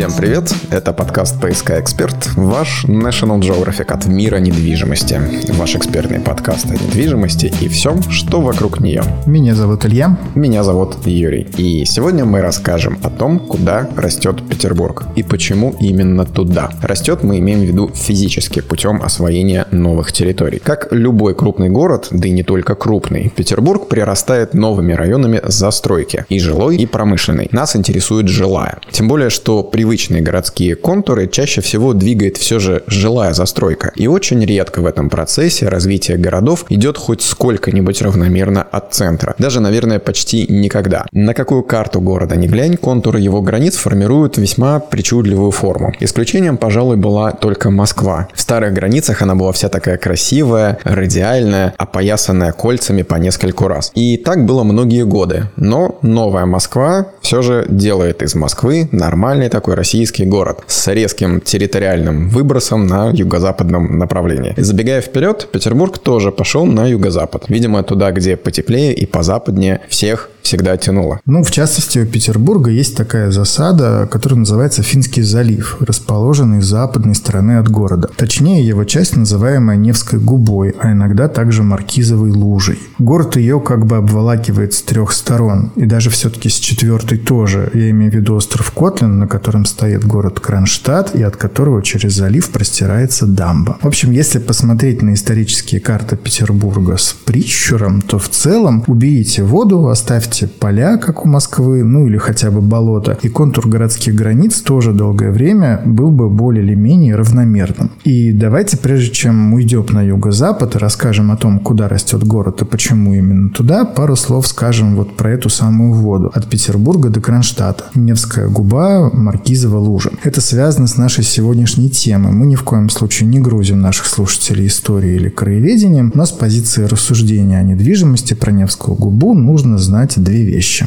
[0.00, 0.54] Всем привет!
[0.70, 5.20] Это подкаст «ПСК Эксперт», ваш National Geographic от мира недвижимости.
[5.52, 9.02] Ваш экспертный подкаст о недвижимости и всем, что вокруг нее.
[9.26, 10.16] Меня зовут Илья.
[10.34, 11.46] Меня зовут Юрий.
[11.58, 16.70] И сегодня мы расскажем о том, куда растет Петербург и почему именно туда.
[16.80, 20.60] Растет мы имеем в виду физически, путем освоения новых территорий.
[20.60, 26.24] Как любой крупный город, да и не только крупный, Петербург прирастает новыми районами застройки.
[26.30, 27.50] И жилой, и промышленной.
[27.52, 28.78] Нас интересует жилая.
[28.90, 33.90] Тем более, что привычные городские контуры чаще всего двигает все же жилая застройка.
[33.96, 39.34] И очень редко в этом процессе развитие городов идет хоть сколько-нибудь равномерно от центра.
[39.38, 41.06] Даже, наверное, почти никогда.
[41.10, 45.92] На какую карту города не глянь, контуры его границ формируют весьма причудливую форму.
[45.98, 48.28] Исключением, пожалуй, была только Москва.
[48.32, 53.90] В старых границах она была вся такая красивая, радиальная, опоясанная кольцами по нескольку раз.
[53.96, 55.46] И так было многие годы.
[55.56, 62.28] Но новая Москва все же делает из Москвы нормальный такой российский город с резким территориальным
[62.28, 64.52] выбросом на юго-западном направлении.
[64.58, 67.44] Забегая вперед, Петербург тоже пошел на юго-запад.
[67.48, 71.20] Видимо, туда, где потеплее и позападнее всех всегда тянуло.
[71.26, 77.14] Ну, в частности, у Петербурга есть такая засада, которая называется Финский залив, расположенный с западной
[77.14, 78.10] стороны от города.
[78.16, 82.78] Точнее, его часть, называемая Невской губой, а иногда также Маркизовой лужей.
[82.98, 87.70] Город ее как бы обволакивает с трех сторон, и даже все-таки с четвертой тоже.
[87.74, 92.14] Я имею в виду остров Котлин, на котором стоит город Кронштадт, и от которого через
[92.14, 93.78] залив простирается дамба.
[93.82, 99.88] В общем, если посмотреть на исторические карты Петербурга с прищуром, то в целом уберите воду,
[99.88, 104.60] оставьте оставьте поля, как у Москвы, ну или хотя бы болото, и контур городских границ
[104.60, 107.90] тоже долгое время был бы более или менее равномерным.
[108.04, 112.64] И давайте, прежде чем уйдем на юго-запад и расскажем о том, куда растет город и
[112.64, 117.84] почему именно туда, пару слов скажем вот про эту самую воду от Петербурга до Кронштадта.
[117.94, 120.10] Невская губа, Маркизова лужа.
[120.22, 122.32] Это связано с нашей сегодняшней темой.
[122.32, 126.84] Мы ни в коем случае не грузим наших слушателей историей или краеведением, но с позиции
[126.84, 130.86] рассуждения о недвижимости про Невскую губу нужно знать две вещи.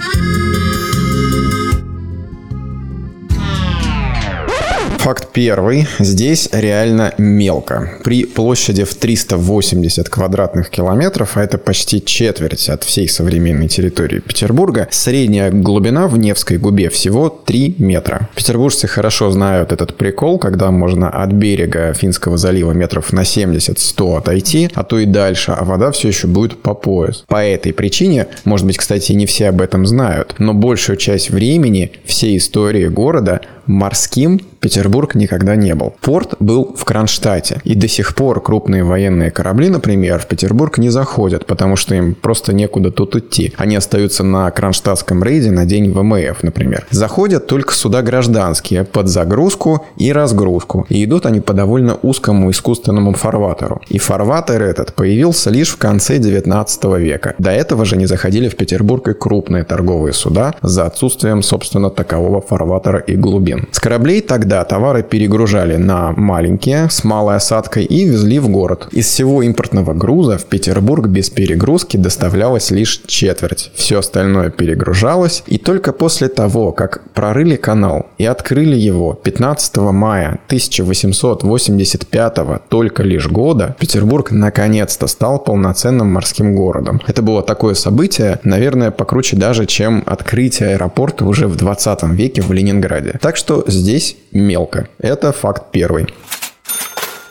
[5.03, 5.85] Факт первый.
[5.99, 7.99] Здесь реально мелко.
[8.05, 14.87] При площади в 380 квадратных километров, а это почти четверть от всей современной территории Петербурга,
[14.91, 18.29] средняя глубина в Невской губе всего 3 метра.
[18.33, 24.69] Петербуржцы хорошо знают этот прикол, когда можно от берега Финского залива метров на 70-100 отойти,
[24.73, 27.25] а то и дальше, а вода все еще будет по пояс.
[27.27, 31.91] По этой причине, может быть, кстати, не все об этом знают, но большую часть времени
[32.05, 35.93] всей истории города морским Петербург никогда не был.
[35.99, 40.87] Порт был в Кронштадте, и до сих пор крупные военные корабли, например, в Петербург не
[40.87, 43.53] заходят, потому что им просто некуда тут идти.
[43.57, 46.87] Они остаются на кронштадтском рейде на день ВМФ, например.
[46.91, 53.15] Заходят только суда гражданские под загрузку и разгрузку, и идут они по довольно узкому искусственному
[53.15, 53.81] фарватеру.
[53.89, 57.35] И фарватер этот появился лишь в конце 19 века.
[57.37, 62.39] До этого же не заходили в Петербург и крупные торговые суда за отсутствием, собственно, такового
[62.39, 63.67] фарватера и глубин.
[63.73, 68.87] С кораблей тогда да, товары перегружали на маленькие с малой осадкой и везли в город.
[68.91, 73.71] Из всего импортного груза в Петербург без перегрузки доставлялось лишь четверть.
[73.73, 80.39] Все остальное перегружалось, и только после того, как прорыли канал и открыли его 15 мая
[80.45, 87.01] 1885 только лишь года, Петербург наконец-то стал полноценным морским городом.
[87.07, 92.51] Это было такое событие, наверное, покруче даже, чем открытие аэропорта уже в 20 веке в
[92.51, 93.17] Ленинграде.
[93.19, 94.87] Так что здесь мелко.
[94.99, 96.07] Это факт первый.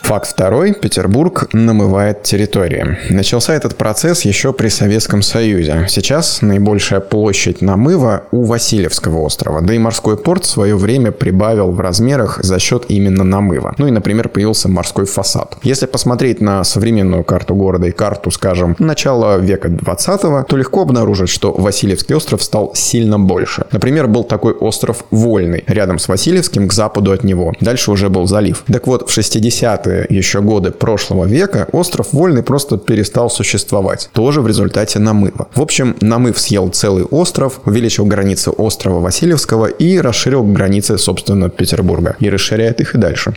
[0.03, 0.73] Факт второй.
[0.73, 2.97] Петербург намывает территории.
[3.09, 5.85] Начался этот процесс еще при Советском Союзе.
[5.87, 9.61] Сейчас наибольшая площадь намыва у Васильевского острова.
[9.61, 13.75] Да и морской порт в свое время прибавил в размерах за счет именно намыва.
[13.77, 15.55] Ну и, например, появился морской фасад.
[15.63, 21.29] Если посмотреть на современную карту города и карту, скажем, начала века 20 то легко обнаружить,
[21.29, 23.67] что Васильевский остров стал сильно больше.
[23.71, 27.53] Например, был такой остров Вольный, рядом с Васильевским, к западу от него.
[27.61, 28.65] Дальше уже был залив.
[28.67, 34.09] Так вот, в 60-е еще годы прошлого века остров Вольный просто перестал существовать.
[34.13, 35.47] Тоже в результате намыва.
[35.55, 42.15] В общем, намыв съел целый остров, увеличил границы острова Васильевского и расширил границы, собственно, Петербурга.
[42.19, 43.33] И расширяет их и дальше.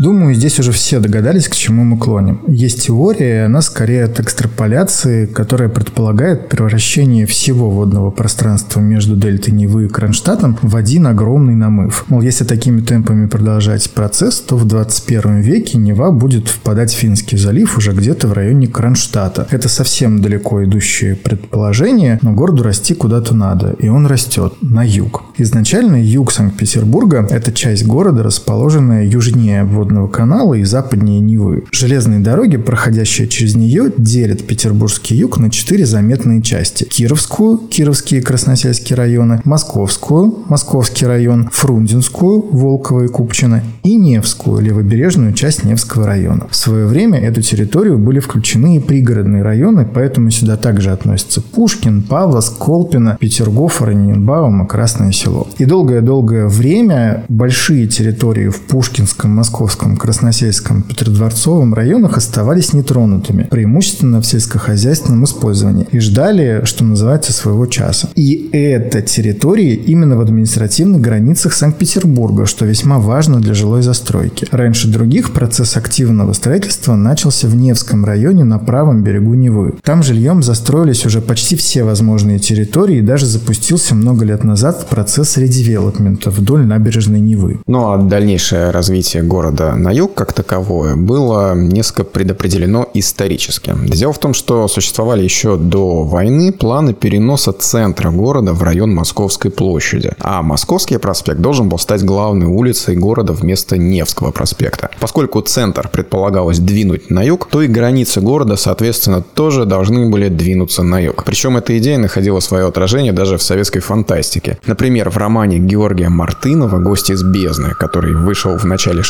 [0.00, 2.40] Думаю, здесь уже все догадались, к чему мы клоним.
[2.46, 9.84] Есть теория, она скорее от экстраполяции, которая предполагает превращение всего водного пространства между дельтой Невы
[9.84, 12.06] и Кронштадтом в один огромный намыв.
[12.08, 17.36] Мол, если такими темпами продолжать процесс, то в 21 веке Нева будет впадать в Финский
[17.36, 19.46] залив уже где-то в районе Кронштадта.
[19.50, 25.24] Это совсем далеко идущее предположение, но городу расти куда-то надо, и он растет на юг.
[25.36, 31.64] Изначально юг Санкт-Петербурга– это часть города, расположенная южнее водного канала и западнее Невы.
[31.70, 36.84] Железные дороги, проходящие через нее, делят Петербургский юг на четыре заметные части.
[36.84, 45.32] Кировскую, Кировские и Красносельские районы, Московскую, Московский район, Фрунзенскую, Волково и Купчино и Невскую, левобережную
[45.32, 46.46] часть Невского района.
[46.50, 52.02] В свое время эту территорию были включены и пригородные районы, поэтому сюда также относятся Пушкин,
[52.02, 55.48] Павловск, Колпино, Петергоф, Раненбаум и Красное село.
[55.58, 64.26] И долгое-долгое время большие территории в Пушкинском, Московском, Красносельском, Петродворцовом районах оставались нетронутыми, преимущественно в
[64.26, 68.08] сельскохозяйственном использовании, и ждали, что называется, своего часа.
[68.14, 74.46] И это территории именно в административных границах Санкт-Петербурга, что весьма важно для жилой застройки.
[74.50, 79.74] Раньше других процесс активного строительства начался в Невском районе на правом берегу Невы.
[79.82, 85.36] Там жильем застроились уже почти все возможные территории и даже запустился много лет назад процесс
[85.36, 87.60] редевелопмента вдоль набережной Невы.
[87.66, 93.74] Ну а дальнейшее развитие города на юг как таковое было несколько предопределено исторически.
[93.84, 99.50] Дело в том, что существовали еще до войны планы переноса центра города в район Московской
[99.50, 104.90] площади, а Московский проспект должен был стать главной улицей города вместо Невского проспекта.
[105.00, 110.82] Поскольку центр предполагалось двинуть на юг, то и границы города, соответственно, тоже должны были двинуться
[110.82, 111.24] на юг.
[111.24, 114.58] Причем эта идея находила свое отражение даже в советской фантастике.
[114.66, 119.02] Например, в романе Георгия Мартынова «Гости из бездны», который вышел в начале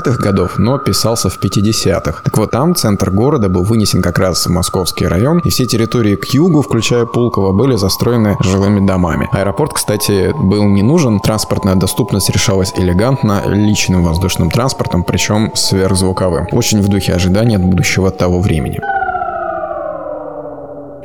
[0.00, 2.22] 60-х годов, но писался в 50-х.
[2.24, 6.16] Так вот, там центр города был вынесен как раз в Московский район, и все территории
[6.16, 9.28] к югу, включая Пулково, были застроены жилыми домами.
[9.32, 16.48] Аэропорт, кстати, был не нужен, транспортная доступность решалась элегантно, личным воздушным транспортом, причем сверхзвуковым.
[16.52, 18.80] Очень в духе ожидания от будущего того времени.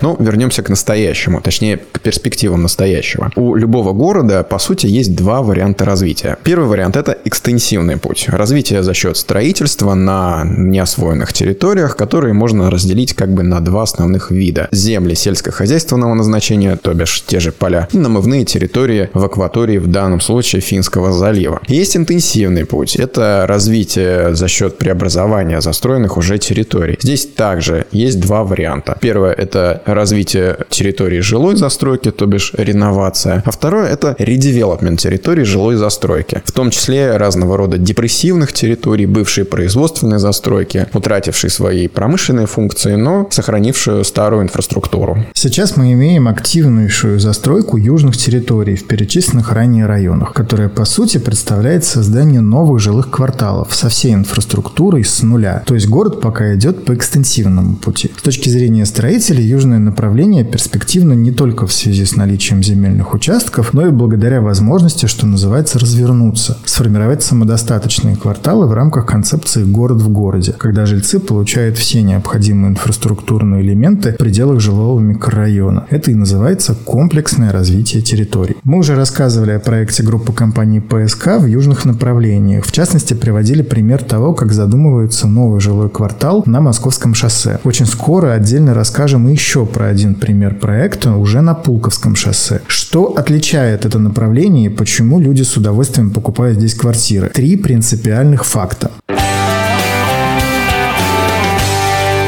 [0.02, 3.32] Ну, вернемся к настоящему, точнее, к перспективам настоящего.
[3.36, 6.38] У любого города, по сути, есть два варианта развития.
[6.44, 8.26] Первый вариант– это экстенсивный путь.
[8.28, 14.32] Развитие за счет строительства на неосвоенных территориях, которые можно разделить как бы на два основных
[14.32, 14.68] вида.
[14.72, 20.22] Земли сельскохозяйственного назначения, то бишь те же поля, и намывные территории в акватории, в данном
[20.22, 21.62] случае Финского залива.
[21.68, 22.96] Есть интенсивный путь.
[22.96, 26.98] Это развитие за счет преобразования застроенных уже территорий.
[27.02, 28.98] Здесь также есть два варианта.
[29.00, 33.44] Первое– это развитие территории жилой застройки, то бишь реновация.
[33.46, 36.42] А второе– это редевелопмент территории жилой застройки.
[36.46, 43.28] В том числе разного рода депрессивных территорий, бывшие производственные застройки, утратившие свои промышленные функции, но
[43.32, 45.26] сохранившую старую инфраструктуру.
[45.34, 51.86] Сейчас мы имеем активнейшую застройку южных территорий в перечисленных ранее районах, которая по сути представляет
[51.86, 55.64] создание новых жилых кварталов со всей инфраструктурой с нуля.
[55.66, 58.12] То есть город пока идет по экстенсивному пути.
[58.18, 63.74] С точки зрения строителей, южная направление перспективно не только в связи с наличием земельных участков,
[63.74, 70.10] но и благодаря возможности, что называется, развернуться, сформировать самодостаточные кварталы в рамках концепции «город в
[70.10, 75.86] городе», когда жильцы получают все необходимые инфраструктурные элементы в пределах жилого микрорайона.
[75.90, 78.58] Это и называется комплексное развитие территорий.
[78.64, 82.66] Мы уже рассказывали о проекте группы компаний ПСК в южных направлениях.
[82.66, 87.60] В частности, приводили пример того, как задумывается новый жилой квартал на Московском шоссе.
[87.64, 92.62] Очень скоро отдельно расскажем еще про один пример проекта уже на Пулковском шоссе.
[92.68, 97.30] Что отличает это направление и почему люди с удовольствием покупают здесь квартиры?
[97.30, 98.92] Три принципиальных факта.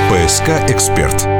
[0.09, 1.36] ПСК «Эксперт»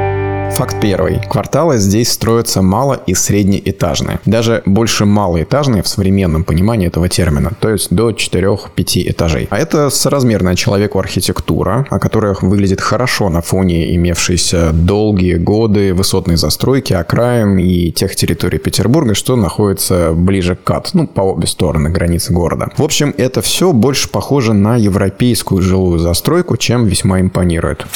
[0.58, 1.20] Факт первый.
[1.30, 4.18] Кварталы здесь строятся мало- и среднеэтажные.
[4.26, 9.46] Даже больше малоэтажные в современном понимании этого термина, то есть до 4-5 этажей.
[9.50, 16.34] А это соразмерная человеку архитектура, о которых выглядит хорошо на фоне имевшейся долгие годы высотной
[16.34, 21.88] застройки окраин и тех территорий Петербурга, что находится ближе к КАД, ну, по обе стороны
[21.88, 22.68] границы города.
[22.76, 27.86] В общем, это все больше похоже на европейскую жилую застройку, чем весьма импонирует.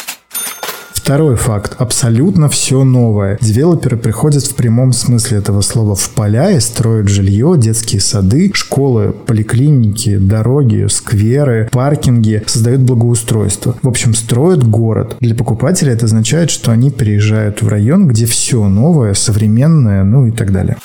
[1.02, 1.74] Второй факт.
[1.78, 3.36] Абсолютно все новое.
[3.40, 9.12] Девелоперы приходят в прямом смысле этого слова в поля и строят жилье, детские сады, школы,
[9.12, 13.74] поликлиники, дороги, скверы, паркинги, создают благоустройство.
[13.82, 15.16] В общем, строят город.
[15.18, 20.30] Для покупателя это означает, что они переезжают в район, где все новое, современное, ну и
[20.30, 20.76] так далее.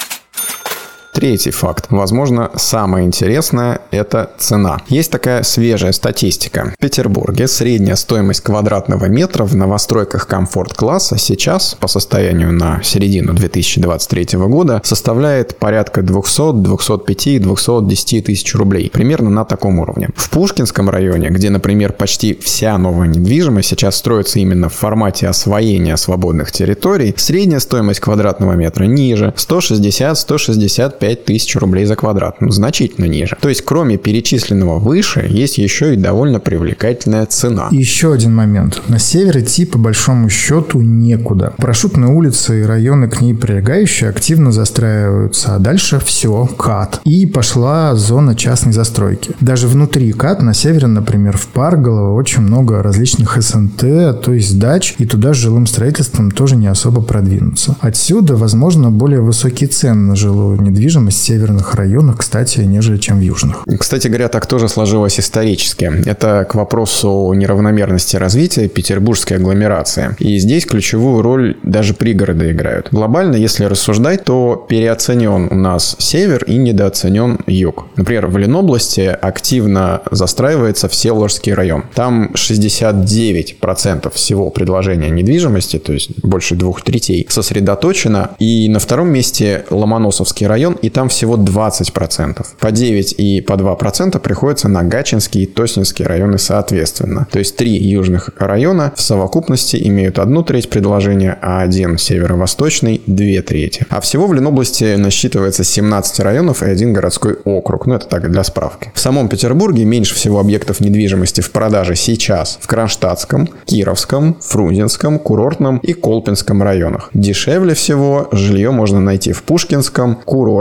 [1.17, 1.88] Третий факт.
[1.89, 4.81] Возможно, самое интересное– это цена.
[4.88, 6.74] Есть такая свежая статистика.
[6.77, 14.38] В Петербурге средняя стоимость квадратного метра в новостройках комфорт-класса сейчас, по состоянию на середину 2023
[14.41, 18.91] года, составляет порядка 200, 205, 210 тысяч рублей.
[18.93, 20.09] Примерно на таком уровне.
[20.15, 25.97] В Пушкинском районе, где, например, почти вся новая недвижимость сейчас строится именно в формате освоения
[25.97, 32.42] свободных территорий, средняя стоимость квадратного метра ниже– 160-165 тысяч рублей за квадрат.
[32.42, 33.38] Ну, значительно ниже.
[33.40, 37.68] То есть, кроме перечисленного выше, есть еще и довольно привлекательная цена.
[37.72, 38.82] Еще один момент.
[38.88, 41.54] На север идти по большому счету некуда.
[41.58, 47.02] Парашютные улицы и районы к ней прилегающие активно застраиваются, а дальше все, КАТ.
[47.04, 49.32] И пошла зона частной застройки.
[49.40, 53.80] Даже внутри КАТ на севере, например, в Парголово очень много различных СНТ,
[54.22, 57.76] то есть дач, и туда с жилым строительством тоже не особо продвинуться.
[57.80, 63.22] Отсюда, возможно, более высокие цены на жилую недвижимость в северных районах, кстати, нежели чем в
[63.22, 63.63] южных.
[63.80, 65.92] Кстати говоря, так тоже сложилось исторически.
[66.06, 70.16] Это к вопросу неравномерности развития петербургской агломерации.
[70.20, 72.89] И здесь ключевую роль даже пригороды играют.
[72.92, 77.86] Глобально, если рассуждать, то переоценен у нас север и недооценен юг.
[77.96, 81.86] Например, в Ленобласти активно застраивается Всеволожский район.
[81.94, 88.32] Там 69% всего предложения недвижимости, то есть больше двух третей, сосредоточено.
[88.39, 92.46] И на втором месте Ломоносовский район, и там всего 20%.
[92.60, 97.27] По 9 и по 2% приходится на Гачинский и Тоснинский районы соответственно.
[97.31, 103.41] То есть три южных района в совокупности имеют одну треть предложения, а один северо-восточный– две
[103.41, 103.86] трети.
[103.89, 107.86] А всего в Ленобласти насчитывается 17 районов и один городской округ.
[107.86, 108.91] Ну, это так для справки.
[108.93, 115.77] В самом Петербурге меньше всего объектов недвижимости в продаже сейчас в Кронштадтском, Кировском, Фрунзенском, Курортном
[115.77, 117.10] и Колпинском районах.
[117.13, 120.17] Дешевле всего жилье можно найти в Пушкинском,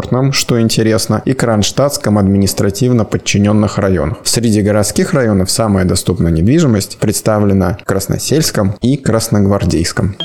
[0.07, 4.19] Курортном, что интересно, и Кронштадтском административно подчиненных районах.
[4.25, 10.17] Среди городских районов самая доступная недвижимость представлена в Красносельском и Красногвардейском.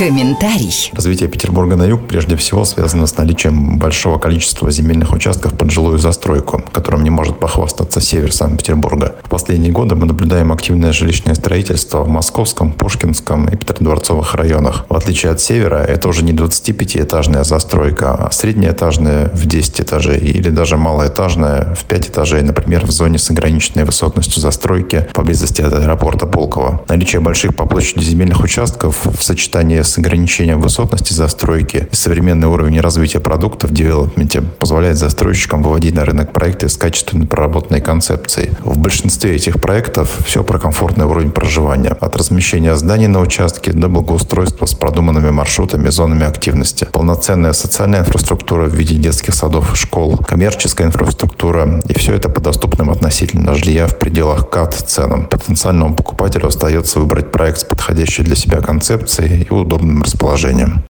[0.00, 0.90] Комментарий.
[0.94, 5.98] Развитие Петербурга на юг прежде всего связано с наличием большого количества земельных участков под жилую
[5.98, 9.16] застройку, которым не может похвастаться север Санкт-Петербурга.
[9.22, 14.86] В последние годы мы наблюдаем активное жилищное строительство в Московском, Пушкинском и Петродворцовых районах.
[14.88, 20.48] В отличие от севера, это уже не 25-этажная застройка, а среднеэтажная в 10 этажей или
[20.48, 26.24] даже малоэтажная в 5 этажей, например, в зоне с ограниченной высотностью застройки поблизости от аэропорта
[26.24, 26.86] Пулково.
[26.88, 32.80] Наличие больших по площади земельных участков в сочетании с ограничением высотности застройки и современный уровень
[32.80, 38.50] развития продуктов в девелопменте позволяет застройщикам выводить на рынок проекты с качественно проработанной концепцией.
[38.64, 41.96] В большинстве этих проектов все про комфортный уровень проживания.
[42.00, 46.86] От размещения зданий на участке до благоустройства с продуманными маршрутами, зонами активности.
[46.92, 51.80] Полноценная социальная инфраструктура в виде детских садов, школ, коммерческая инфраструктура.
[51.88, 55.26] И все это по доступным относительно жилья в пределах КАТ ценам.
[55.26, 60.84] Потенциальному покупателю остается выбрать проект с подходящей для себя концепцией и удобным удобным расположением.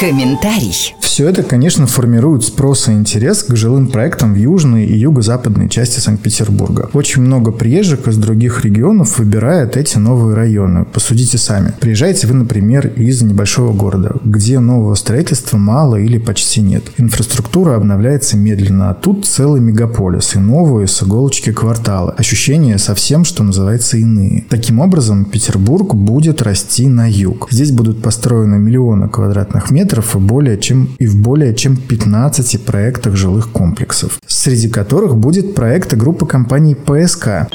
[0.00, 0.94] Комментарий.
[1.12, 6.00] Все это, конечно, формирует спрос и интерес к жилым проектам в южной и юго-западной части
[6.00, 6.88] Санкт-Петербурга.
[6.94, 10.86] Очень много приезжих из других регионов выбирает эти новые районы.
[10.86, 11.74] Посудите сами.
[11.78, 16.84] Приезжаете вы, например, из небольшого города, где нового строительства мало или почти нет.
[16.96, 22.14] Инфраструктура обновляется медленно, а тут целый мегаполис и новые с иголочки кварталы.
[22.16, 24.46] Ощущения совсем, что называется, иные.
[24.48, 27.48] Таким образом, Петербург будет расти на юг.
[27.50, 33.16] Здесь будут построены миллионы квадратных метров и, более чем, и в более чем 15 проектах
[33.16, 37.48] жилых комплексов, среди которых будет проект группы компаний ПСК.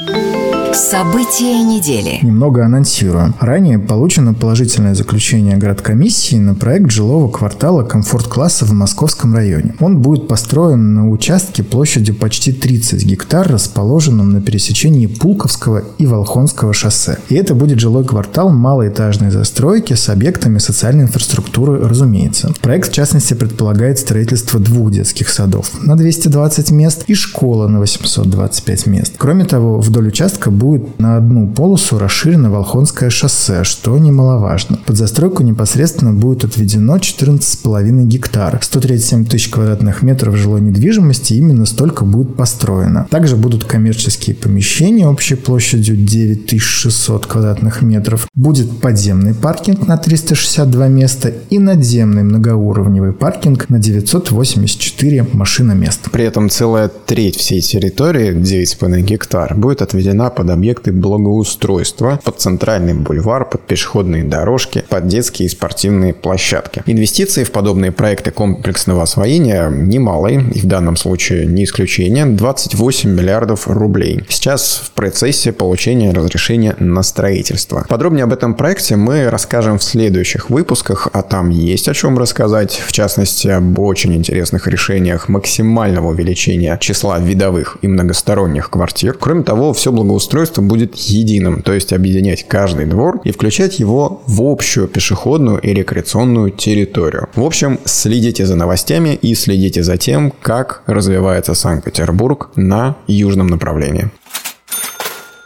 [0.77, 2.19] События недели.
[2.21, 3.33] Немного анонсирую.
[3.39, 9.73] Ранее получено положительное заключение градкомиссии на проект жилого квартала комфорт-класса в Московском районе.
[9.79, 16.73] Он будет построен на участке площадью почти 30 гектар, расположенном на пересечении Пулковского и Волхонского
[16.73, 17.17] шоссе.
[17.29, 22.53] И это будет жилой квартал малоэтажной застройки с объектами социальной инфраструктуры, разумеется.
[22.61, 28.85] Проект, в частности, предполагает строительство двух детских садов на 220 мест и школа на 825
[28.85, 29.13] мест.
[29.17, 34.79] Кроме того, вдоль участка будет будет на одну полосу расширено Волхонское шоссе, что немаловажно.
[34.85, 38.59] Под застройку непосредственно будет отведено 14,5 гектар.
[38.61, 43.07] 137 тысяч квадратных метров жилой недвижимости именно столько будет построено.
[43.09, 48.27] Также будут коммерческие помещения общей площадью 9600 квадратных метров.
[48.35, 56.11] Будет подземный паркинг на 362 места и надземный многоуровневый паркинг на 984 машиномест.
[56.11, 62.39] При этом целая треть всей территории, 9,5 гектар, будет отведена под под объекты благоустройства, под
[62.39, 66.83] центральный бульвар, под пешеходные дорожки, под детские и спортивные площадки.
[66.85, 73.67] Инвестиции в подобные проекты комплексного освоения немалые, и в данном случае не исключение, 28 миллиардов
[73.67, 74.23] рублей.
[74.29, 77.85] Сейчас в процессе получения разрешения на строительство.
[77.89, 82.81] Подробнее об этом проекте мы расскажем в следующих выпусках, а там есть о чем рассказать,
[82.87, 89.17] в частности об очень интересных решениях максимального увеличения числа видовых и многосторонних квартир.
[89.19, 94.41] Кроме того, все благоустройство будет единым, то есть объединять каждый двор и включать его в
[94.41, 97.27] общую пешеходную и рекреационную территорию.
[97.35, 104.09] В общем, следите за новостями и следите за тем, как развивается Санкт-Петербург на южном направлении.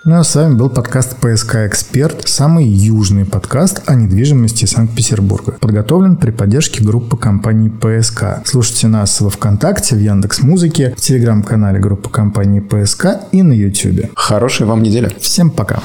[0.04, 5.58] Ну а с вами был подкаст «ПСК Эксперт», самый южный подкаст о недвижимости Санкт-Петербурга.
[5.62, 8.42] Подготовлен при поддержке группы компании «ПСК».
[8.44, 14.10] Слушайте нас во Вконтакте, в Яндекс Музыке, в Телеграм-канале группы компании «ПСК» и на Ютубе.
[14.16, 15.16] Хорошей вам недели.
[15.20, 15.84] Всем пока.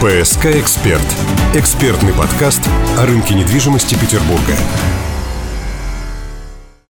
[0.00, 1.02] «ПСК Эксперт»–
[1.56, 2.62] экспертный подкаст
[2.96, 4.54] о рынке недвижимости Петербурга.